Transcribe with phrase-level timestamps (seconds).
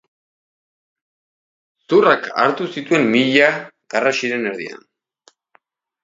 [1.91, 3.49] Zurrak hartu zituen mila
[3.95, 4.81] garrasiren erdian.